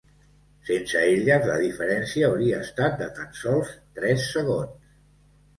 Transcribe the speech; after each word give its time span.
Sense 0.69 1.01
elles 1.09 1.43
la 1.49 1.57
diferència 1.65 2.29
hauria 2.31 2.63
estat 2.69 2.97
de 3.03 3.11
tan 3.19 3.31
sols 3.43 3.77
tres 4.01 4.29
segons. 4.31 4.93